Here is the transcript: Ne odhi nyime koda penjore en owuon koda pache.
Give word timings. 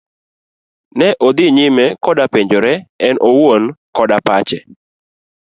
Ne 0.97 1.07
odhi 1.27 1.45
nyime 1.57 1.85
koda 2.03 2.25
penjore 2.33 2.73
en 3.07 3.15
owuon 3.27 3.63
koda 3.95 4.17
pache. 4.27 4.59